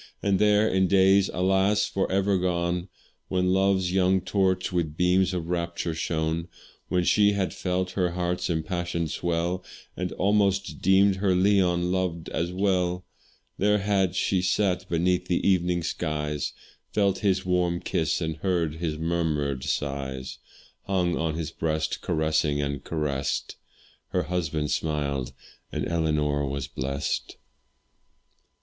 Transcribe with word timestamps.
For 0.21 0.31
there, 0.31 0.67
in 0.67 0.87
days, 0.87 1.29
alas! 1.31 1.85
for 1.85 2.11
ever 2.11 2.39
gone, 2.39 2.89
When 3.27 3.53
love's 3.53 3.91
young 3.93 4.19
torch 4.21 4.71
with 4.73 4.97
beams 4.97 5.31
of 5.31 5.45
rapture 5.45 5.93
shone, 5.93 6.47
When 6.87 7.03
she 7.03 7.33
had 7.33 7.53
felt 7.53 7.91
her 7.91 8.13
heart's 8.13 8.49
impassioned 8.49 9.11
swell, 9.11 9.63
And 9.95 10.11
almost 10.13 10.81
deem'd 10.81 11.17
her 11.17 11.35
Leon 11.35 11.91
loved 11.91 12.29
as 12.29 12.51
well; 12.51 13.05
There 13.59 13.77
had 13.77 14.15
she 14.15 14.41
sat, 14.41 14.89
beneath 14.89 15.27
the 15.27 15.47
evening 15.47 15.83
skies, 15.83 16.53
Felt 16.91 17.19
his 17.19 17.45
warm 17.45 17.79
kiss 17.79 18.21
and 18.21 18.37
heard 18.37 18.77
his 18.77 18.97
murmur'd 18.97 19.63
sighs; 19.65 20.39
Hung 20.85 21.15
on 21.15 21.35
his 21.35 21.51
breast, 21.51 22.01
caressing 22.01 22.59
and 22.59 22.83
carest, 22.83 23.55
Her 24.07 24.23
husband 24.23 24.71
smiled, 24.71 25.31
and 25.71 25.87
Ellinor 25.87 26.43
was 26.47 26.65
blest. 26.65 27.37